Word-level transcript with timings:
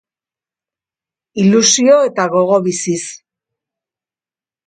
Ilusio 1.43 1.99
eta 2.07 2.25
gogo 2.35 2.59
biziz. 2.71 3.01